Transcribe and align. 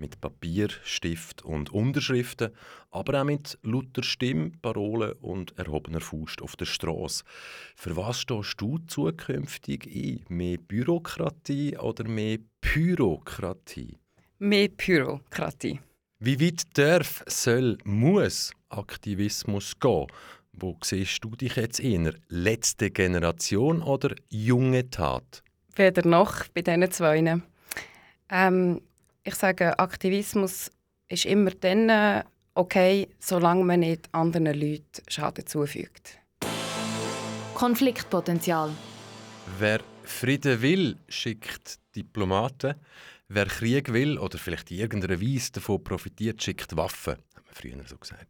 Mit 0.00 0.18
Papier, 0.18 0.68
Stift 0.82 1.44
und 1.44 1.74
Unterschriften, 1.74 2.52
aber 2.90 3.20
auch 3.20 3.24
mit 3.24 3.58
lauter 3.62 4.02
Stimme, 4.02 4.50
Parolen 4.62 5.12
und 5.20 5.58
erhobener 5.58 6.00
Faust 6.00 6.40
auf 6.40 6.56
der 6.56 6.64
Straße. 6.64 7.22
Für 7.76 7.94
was 7.98 8.22
stehst 8.22 8.58
du 8.62 8.78
zukünftig 8.78 9.86
ein? 9.86 10.24
Mehr 10.34 10.56
Bürokratie 10.56 11.76
oder 11.76 12.08
mehr 12.08 12.38
Pyrokratie? 12.62 13.98
Mehr 14.38 14.70
Bürokratie. 14.70 15.80
Wie 16.18 16.40
weit 16.40 16.62
darf, 16.78 17.22
soll, 17.26 17.76
muss 17.84 18.54
Aktivismus 18.70 19.78
gehen? 19.78 20.06
Wo 20.52 20.78
siehst 20.82 21.22
du 21.22 21.36
dich 21.36 21.56
jetzt 21.56 21.78
eher? 21.78 22.14
Letzte 22.28 22.90
Generation 22.90 23.82
oder 23.82 24.14
junge 24.30 24.88
Tat? 24.88 25.42
Weder 25.76 26.08
noch 26.08 26.48
bei 26.54 26.62
diesen 26.62 26.90
zwei. 26.90 27.42
Ähm, 28.30 28.80
ich 29.24 29.34
sage, 29.34 29.78
Aktivismus 29.78 30.70
ist 31.08 31.26
immer 31.26 31.50
dann 31.50 32.24
okay, 32.54 33.08
solange 33.18 33.64
man 33.64 33.80
nicht 33.80 34.08
anderen 34.12 34.46
Leuten 34.46 35.02
Schaden 35.08 35.46
zufügt. 35.46 36.18
Konfliktpotenzial. 37.54 38.70
Wer 39.58 39.80
Frieden 40.04 40.62
will, 40.62 40.96
schickt 41.08 41.78
Diplomaten. 41.94 42.74
Wer 43.28 43.46
Krieg 43.46 43.92
will 43.92 44.18
oder 44.18 44.38
vielleicht 44.38 44.70
in 44.70 44.78
irgendeiner 44.78 45.20
Weise 45.20 45.52
davon 45.52 45.84
profitiert, 45.84 46.42
schickt 46.42 46.76
Waffen. 46.76 47.14
Haben 47.34 47.46
wir 47.46 47.54
früher 47.54 47.86
so 47.86 47.96
gesagt. 47.96 48.26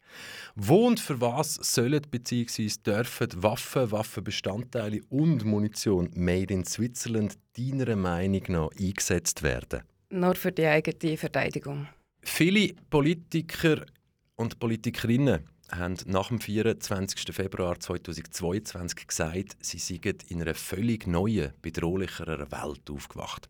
Wo 0.55 0.87
und 0.87 1.01
für 1.01 1.21
was 1.21 1.55
sollen 1.55 2.03
bzw. 2.11 2.71
dürfen 2.85 3.29
Waffen, 3.43 3.91
Waffenbestandteile 3.91 5.01
und 5.09 5.45
Munition 5.45 6.11
made 6.15 6.53
in 6.53 6.65
Switzerland 6.65 7.39
deiner 7.57 7.97
Meinung 7.97 8.43
nach 8.49 8.69
eingesetzt 8.79 9.43
werden? 9.43 9.83
Nur 10.11 10.35
für 10.35 10.53
die 10.53 10.67
eigene 10.67 11.17
Verteidigung. 11.17 11.89
Viele 12.23 12.75
Politiker 12.91 13.87
und 14.37 14.59
Politikerinnen 14.59 15.49
haben 15.71 15.97
nach 16.07 16.29
dem 16.29 16.41
24. 16.41 17.35
Februar 17.35 17.79
2022 17.79 19.07
gesagt, 19.07 19.57
sie 19.61 19.79
seien 19.79 20.19
in 20.29 20.43
einer 20.43 20.55
völlig 20.55 21.07
neuen, 21.07 21.53
bedrohlicheren 21.63 22.51
Welt 22.51 22.91
aufgewacht. 22.91 23.49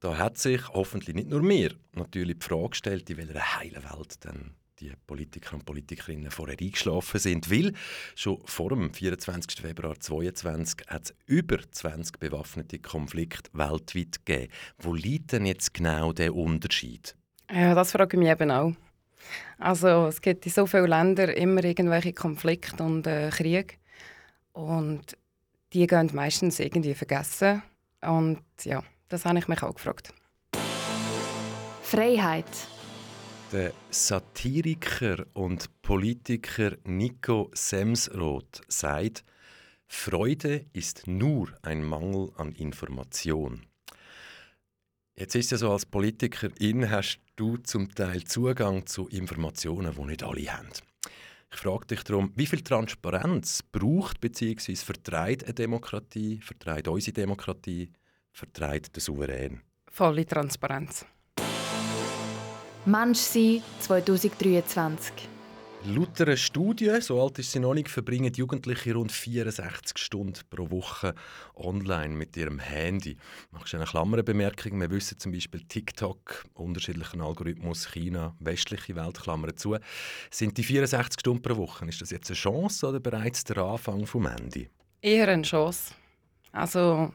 Da 0.00 0.16
hat 0.18 0.38
sich 0.38 0.68
hoffentlich 0.68 1.16
nicht 1.16 1.28
nur 1.28 1.42
mir 1.42 1.74
natürlich 1.92 2.38
die 2.38 2.44
Frage 2.44 2.70
gestellt, 2.70 3.10
in 3.10 3.16
welcher 3.16 3.58
heilen 3.58 3.82
Welt 3.82 4.24
denn 4.24 4.50
die 4.80 4.92
Politiker 5.06 5.54
und 5.54 5.64
Politikerinnen 5.64 6.30
vorher 6.30 6.56
eingeschlafen 6.60 7.18
sind. 7.18 7.50
Weil 7.50 7.72
schon 8.14 8.40
vor 8.44 8.70
dem 8.70 8.92
24. 8.92 9.60
Februar 9.60 9.98
2022 9.98 10.86
hat 10.88 11.04
es 11.04 11.14
über 11.26 11.58
20 11.70 12.18
bewaffnete 12.18 12.78
Konflikte 12.78 13.50
weltweit 13.52 14.24
gegeben. 14.24 14.52
Wo 14.78 14.94
liegt 14.94 15.32
denn 15.32 15.46
jetzt 15.46 15.74
genau 15.74 16.12
der 16.12 16.34
Unterschied? 16.34 17.14
Ja, 17.50 17.74
das 17.74 17.92
frage 17.92 18.16
ich 18.16 18.18
mich 18.18 18.30
eben 18.30 18.50
auch. 18.50 18.72
Also 19.58 20.06
es 20.06 20.20
gibt 20.20 20.46
in 20.46 20.52
so 20.52 20.66
vielen 20.66 20.88
Ländern 20.88 21.30
immer 21.30 21.64
irgendwelche 21.64 22.12
Konflikte 22.12 22.82
und 22.82 23.06
äh, 23.06 23.30
Kriege. 23.30 23.74
Und 24.52 25.16
die 25.72 25.86
gehen 25.86 26.10
meistens 26.12 26.60
irgendwie 26.60 26.94
vergessen. 26.94 27.62
Und 28.00 28.42
ja, 28.62 28.82
das 29.08 29.24
habe 29.24 29.38
ich 29.38 29.48
mich 29.48 29.62
auch 29.62 29.74
gefragt. 29.74 30.12
Freiheit. 31.82 32.46
Der 33.50 33.72
Satiriker 33.88 35.24
und 35.32 35.80
Politiker 35.80 36.76
Nico 36.84 37.50
Semsroth 37.54 38.60
sagt, 38.68 39.24
Freude 39.86 40.66
ist 40.74 41.06
nur 41.06 41.48
ein 41.62 41.82
Mangel 41.82 42.30
an 42.36 42.52
Information. 42.52 43.64
Jetzt 45.14 45.34
ist 45.34 45.50
ja 45.50 45.56
so, 45.56 45.72
als 45.72 45.86
Politikerin 45.86 46.90
hast 46.90 47.20
du 47.36 47.56
zum 47.56 47.88
Teil 47.94 48.22
Zugang 48.24 48.84
zu 48.84 49.08
Informationen, 49.08 49.94
die 49.94 50.04
nicht 50.04 50.22
alle 50.22 50.52
haben. 50.52 50.68
Ich 51.50 51.58
frage 51.58 51.86
dich 51.86 52.02
darum, 52.04 52.32
wie 52.36 52.46
viel 52.46 52.60
Transparenz 52.60 53.62
braucht 53.62 54.20
bzw. 54.20 54.76
vertreibt 54.76 55.44
eine 55.44 55.54
Demokratie, 55.54 56.38
vertreibt 56.42 56.88
unsere 56.88 57.14
Demokratie, 57.14 57.90
vertreibt 58.30 58.94
der 58.94 59.00
Souverän? 59.00 59.62
Volle 59.90 60.26
Transparenz. 60.26 61.06
Mensch 62.84 63.18
sein 63.18 63.62
2023. 63.80 65.12
Laut 65.84 66.20
einer 66.20 66.36
Studie, 66.36 67.00
so 67.00 67.22
alt 67.22 67.38
ist 67.38 67.52
sie 67.52 67.60
noch 67.60 67.74
nicht, 67.74 67.88
verbringen 67.88 68.32
Jugendliche 68.34 68.94
rund 68.94 69.12
64 69.12 69.96
Stunden 69.96 70.40
pro 70.50 70.70
Woche 70.70 71.14
online 71.54 72.14
mit 72.14 72.36
ihrem 72.36 72.58
Handy. 72.58 73.16
Machst 73.52 73.72
du 73.72 73.76
eine 73.76 73.86
Klammerbemerkung? 73.86 74.80
Wir 74.80 74.90
wissen 74.90 75.18
zum 75.18 75.32
Beispiel 75.32 75.60
TikTok, 75.60 76.44
unterschiedlichen 76.54 77.20
Algorithmus, 77.20 77.92
China, 77.92 78.34
westliche 78.40 78.96
Welt, 78.96 79.20
Klammern 79.20 79.56
zu. 79.56 79.76
Sind 80.30 80.58
die 80.58 80.64
64 80.64 81.20
Stunden 81.20 81.42
pro 81.42 81.56
Woche, 81.56 81.86
ist 81.86 82.00
das 82.00 82.10
jetzt 82.10 82.28
eine 82.28 82.36
Chance 82.36 82.88
oder 82.88 82.98
bereits 82.98 83.44
der 83.44 83.58
Anfang 83.58 84.04
vom 84.04 84.26
Ende? 84.26 84.68
Eher 85.00 85.28
eine 85.28 85.42
Chance. 85.42 85.94
Also 86.50 87.12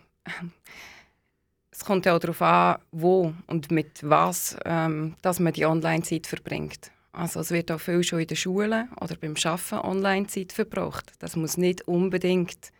es 1.74 1.84
kommt 1.84 2.06
ja 2.06 2.16
auch 2.16 2.20
darauf 2.20 2.42
an, 2.42 2.78
wo 2.92 3.34
und 3.48 3.72
mit 3.72 4.08
was 4.08 4.56
ähm, 4.64 5.16
dass 5.24 5.40
man 5.40 5.54
die 5.54 5.66
Online-Zeit 5.66 6.28
verbringt. 6.28 6.92
Also 7.12 7.40
es 7.40 7.52
wird 7.52 7.72
auch 7.72 7.80
viel 7.80 8.04
schon 8.04 8.20
in 8.20 8.28
den 8.28 8.38
Schulen 8.38 8.90
oder 9.02 9.16
beim 9.16 9.34
Arbeiten 9.44 9.76
Online-Zeit 9.88 10.54
verbraucht. 10.54 11.14
Das 11.20 11.36
muss 11.36 11.58
nicht 11.58 11.88
unbedingt 11.88 12.72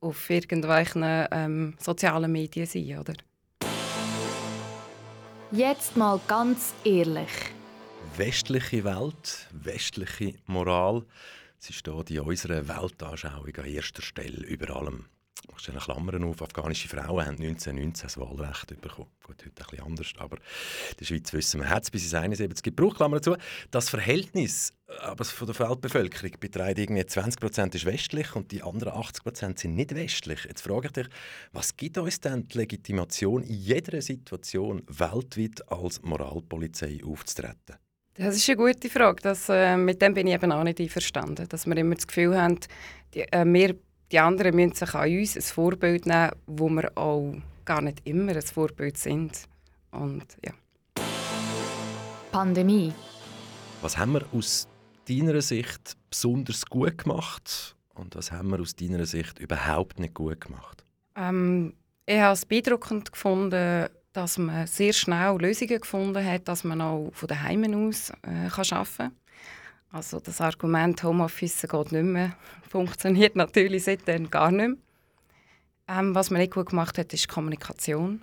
auf 0.00 0.28
irgendwelchen 0.28 1.04
ähm, 1.30 1.74
sozialen 1.78 2.32
Medien 2.32 2.66
sein, 2.66 2.98
oder? 2.98 3.14
Jetzt 5.52 5.96
mal 5.96 6.18
ganz 6.26 6.74
ehrlich. 6.84 7.30
Westliche 8.16 8.82
Welt, 8.82 9.48
westliche 9.52 10.34
Moral, 10.46 11.04
sie 11.58 11.72
steht 11.72 12.10
in 12.10 12.20
unserer 12.20 12.66
Weltanschauung 12.66 13.54
an 13.56 13.66
erster 13.66 14.02
Stelle 14.02 14.44
über 14.46 14.74
allem. 14.74 15.06
Ich 15.50 15.62
stelle 15.62 15.78
Klammern 15.78 16.24
auf, 16.24 16.42
afghanische 16.42 16.88
Frauen 16.88 17.26
haben 17.26 17.36
1919 17.40 18.02
das 18.02 18.18
Wahlrecht 18.18 18.80
bekommen. 18.80 19.10
Gut, 19.24 19.44
heute 19.44 19.50
bisschen 19.50 19.84
anders, 19.84 20.12
aber 20.18 20.36
in 20.36 20.96
der 21.00 21.04
Schweiz 21.04 21.32
wissen 21.32 21.60
wir, 21.60 21.68
hat 21.68 21.84
es 21.84 21.90
bis 21.90 22.04
ins 22.04 22.14
71 22.14 22.62
gebraucht, 22.62 22.96
Klammer 22.96 23.16
dazu. 23.16 23.36
Das 23.70 23.88
Verhältnis 23.90 24.72
aber 25.00 25.24
von 25.24 25.46
der 25.46 25.58
Weltbevölkerung 25.58 26.32
beträgt 26.38 26.78
irgendwie 26.78 27.02
20% 27.02 27.74
ist 27.74 27.84
westlich 27.84 28.34
und 28.36 28.52
die 28.52 28.62
anderen 28.62 28.94
80% 28.94 29.58
sind 29.58 29.74
nicht 29.74 29.94
westlich. 29.94 30.44
Jetzt 30.44 30.62
frage 30.62 30.86
ich 30.86 30.92
dich, 30.92 31.06
was 31.52 31.76
gibt 31.76 31.98
uns 31.98 32.20
denn 32.20 32.46
die 32.48 32.58
Legitimation 32.58 33.42
in 33.42 33.54
jeder 33.54 34.00
Situation 34.02 34.82
weltweit 34.86 35.70
als 35.70 36.02
Moralpolizei 36.02 37.00
aufzutreten? 37.04 37.76
Das 38.14 38.36
ist 38.36 38.48
eine 38.48 38.58
gute 38.58 38.90
Frage. 38.90 39.22
Das, 39.22 39.48
äh, 39.48 39.76
mit 39.76 40.02
dem 40.02 40.12
bin 40.12 40.26
ich 40.26 40.34
eben 40.34 40.52
auch 40.52 40.64
nicht 40.64 40.80
einverstanden. 40.80 41.48
Dass 41.48 41.66
wir 41.66 41.76
immer 41.76 41.94
das 41.94 42.06
Gefühl 42.06 42.38
haben, 42.38 42.58
die, 43.14 43.20
äh, 43.20 43.44
wir 43.46 43.74
die 44.12 44.18
anderen 44.18 44.54
müssen 44.54 44.74
sich 44.74 44.94
an 44.94 45.10
uns 45.10 45.36
ein 45.36 45.42
Vorbild 45.42 46.06
nehmen, 46.06 46.32
wo 46.46 46.68
wir 46.68 46.96
auch 46.96 47.34
gar 47.64 47.80
nicht 47.80 48.02
immer 48.04 48.32
ein 48.32 48.42
Vorbild 48.42 48.98
sind. 48.98 49.48
Und 49.90 50.24
ja. 50.44 50.52
Pandemie. 52.30 52.92
Was 53.80 53.96
haben 53.96 54.12
wir 54.12 54.24
aus 54.32 54.68
deiner 55.08 55.40
Sicht 55.40 55.96
besonders 56.08 56.64
gut 56.66 56.98
gemacht 56.98 57.74
und 57.94 58.14
was 58.14 58.30
haben 58.30 58.50
wir 58.50 58.60
aus 58.60 58.74
deiner 58.76 59.04
Sicht 59.06 59.38
überhaupt 59.38 59.98
nicht 59.98 60.14
gut 60.14 60.40
gemacht? 60.40 60.84
Ähm, 61.16 61.74
ich 62.06 62.20
habe 62.20 62.34
es 62.34 62.46
beeindruckend 62.46 63.12
gefunden, 63.12 63.88
dass 64.12 64.38
man 64.38 64.66
sehr 64.66 64.92
schnell 64.92 65.36
Lösungen 65.40 65.80
gefunden 65.80 66.24
hat, 66.24 66.48
dass 66.48 66.64
man 66.64 66.80
auch 66.80 67.10
von 67.12 67.28
daheim 67.28 67.64
aus 67.88 68.10
äh, 68.22 68.48
kann 68.48 68.64
arbeiten 68.70 68.96
kann. 68.96 69.12
Also 69.92 70.20
das 70.20 70.40
Argument 70.40 71.02
Homeoffice 71.04 71.66
geht 71.70 71.92
nicht 71.92 72.02
mehr, 72.02 72.34
funktioniert 72.70 73.36
natürlich 73.36 73.84
seitdem 73.84 74.30
gar 74.30 74.50
nicht 74.50 74.68
mehr. 74.68 74.76
Ähm, 75.86 76.14
was 76.14 76.30
man 76.30 76.40
nicht 76.40 76.54
gut 76.54 76.70
gemacht 76.70 76.96
hat, 76.96 77.12
ist 77.12 77.28
Kommunikation. 77.28 78.22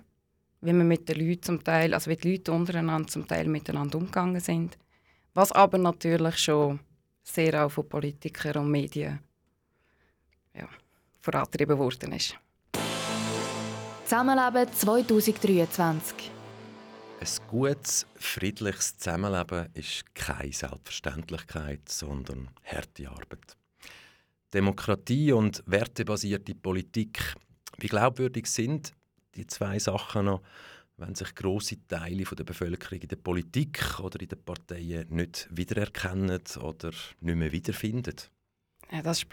Wie 0.60 0.72
man 0.72 0.88
mit 0.88 1.08
den 1.08 1.20
Leuten 1.20 1.42
zum 1.42 1.64
Teil, 1.64 1.94
also 1.94 2.10
wie 2.10 2.16
die 2.16 2.32
Leute 2.32 2.52
untereinander 2.52 3.08
zum 3.08 3.26
Teil 3.26 3.46
miteinander 3.46 3.98
umgegangen 3.98 4.40
sind. 4.40 4.76
Was 5.32 5.52
aber 5.52 5.78
natürlich 5.78 6.38
schon 6.38 6.80
sehr 7.22 7.64
auch 7.64 7.70
von 7.70 7.88
Politikern 7.88 8.64
und 8.64 8.70
Medien 8.70 9.20
ja, 10.54 10.68
vorangetrieben 11.20 11.78
worden 11.78 12.12
ist. 12.12 12.36
Zusammenleben 14.04 14.72
2023. 14.72 16.39
Ein 17.20 17.26
gutes, 17.48 18.06
friedliches 18.16 18.96
Zusammenleben 18.96 19.68
ist 19.74 20.14
keine 20.14 20.54
Selbstverständlichkeit, 20.54 21.86
sondern 21.86 22.48
harte 22.64 23.10
Arbeit. 23.10 23.58
Demokratie 24.54 25.30
und 25.32 25.62
wertebasierte 25.66 26.54
Politik. 26.54 27.34
Wie 27.76 27.88
glaubwürdig 27.88 28.46
sind 28.46 28.94
die 29.34 29.46
zwei 29.46 29.78
Sachen 29.78 30.24
noch, 30.24 30.40
wenn 30.96 31.14
sich 31.14 31.34
große 31.34 31.86
Teile 31.86 32.24
der 32.24 32.44
Bevölkerung 32.44 33.00
in 33.00 33.08
der 33.08 33.16
Politik 33.16 34.00
oder 34.00 34.18
in 34.18 34.28
den 34.28 34.42
Parteien 34.42 35.06
nicht 35.10 35.46
wiedererkennen 35.50 36.40
oder 36.62 36.90
nicht 37.20 37.36
mehr 37.36 37.52
wiederfinden? 37.52 38.16
Ja, 38.90 39.02
das 39.02 39.18
ist 39.18 39.26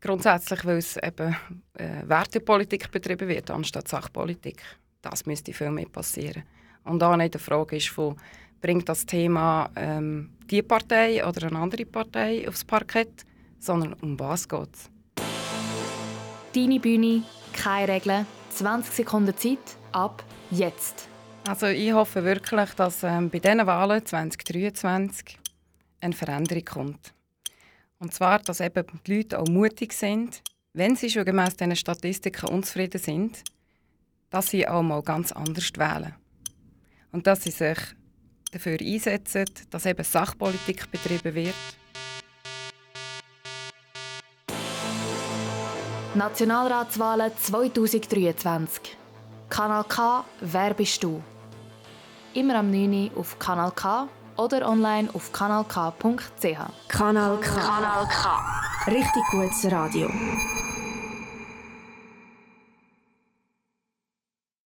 grundsätzlich, 0.00 0.64
weil 0.64 0.78
es 0.78 0.96
eben 0.96 1.36
äh, 1.74 2.02
Wertepolitik 2.08 2.90
betrieben 2.90 3.28
wird, 3.28 3.52
anstatt 3.52 3.86
Sachpolitik. 3.86 4.64
Das 5.00 5.26
müsste 5.26 5.52
viel 5.52 5.70
mehr 5.70 5.88
passieren. 5.88 6.42
Und 6.84 7.02
auch 7.02 7.16
nicht 7.16 7.34
die 7.34 7.38
Frage 7.38 7.76
ist 7.76 7.88
von, 7.88 8.16
bringt 8.60 8.88
das 8.88 9.06
Thema 9.06 9.70
ähm, 9.76 10.30
die 10.50 10.62
Partei 10.62 11.26
oder 11.26 11.46
eine 11.46 11.58
andere 11.58 11.84
Partei 11.86 12.46
aufs 12.48 12.64
Parkett, 12.64 13.24
sondern 13.58 13.94
um 13.94 14.18
was 14.18 14.48
geht 14.48 14.68
es. 14.72 14.90
Deine 16.54 16.80
Bühne, 16.80 17.22
keine 17.52 17.92
Regeln, 17.92 18.26
20 18.50 18.92
Sekunden 18.92 19.36
Zeit, 19.36 19.58
ab 19.92 20.24
jetzt. 20.50 21.08
Also 21.48 21.66
ich 21.66 21.92
hoffe 21.92 22.24
wirklich, 22.24 22.70
dass 22.74 23.02
ähm, 23.02 23.30
bei 23.30 23.38
diesen 23.38 23.66
Wahlen 23.66 24.04
2023 24.04 25.38
eine 26.00 26.12
Veränderung 26.12 26.64
kommt. 26.64 27.14
Und 27.98 28.12
zwar, 28.12 28.38
dass 28.40 28.60
eben 28.60 28.84
die 29.06 29.16
Leute 29.16 29.38
auch 29.38 29.48
mutig 29.48 29.92
sind, 29.92 30.42
wenn 30.72 30.96
sie 30.96 31.10
schon 31.10 31.24
gemäß 31.24 31.56
diesen 31.56 31.76
Statistiken 31.76 32.48
unzufrieden 32.48 33.00
sind, 33.00 33.42
dass 34.30 34.48
sie 34.48 34.66
auch 34.66 34.82
mal 34.82 35.02
ganz 35.02 35.32
anders 35.32 35.70
wählen 35.76 36.14
und 37.12 37.26
dass 37.26 37.42
sie 37.42 37.50
sich 37.50 37.78
dafür 38.52 38.78
einsetzen, 38.80 39.44
dass 39.70 39.86
eben 39.86 40.04
Sachpolitik 40.04 40.90
betrieben 40.90 41.34
wird. 41.34 41.54
Nationalratswahlen 46.14 47.30
2023. 47.40 48.96
Kanal 49.48 49.84
K, 49.84 50.24
wer 50.40 50.74
bist 50.74 51.02
du? 51.02 51.22
Immer 52.34 52.56
am 52.56 52.70
9. 52.70 53.10
Uhr 53.12 53.20
auf 53.20 53.38
Kanal 53.38 53.72
K 53.72 54.08
oder 54.36 54.68
online 54.68 55.08
auf 55.12 55.32
kanalk.ch. 55.32 56.58
Kanal 56.88 57.38
K. 57.40 57.60
Kanal 57.60 58.08
K. 58.08 58.90
Richtig 58.90 59.22
gutes 59.30 59.70
Radio. 59.70 60.08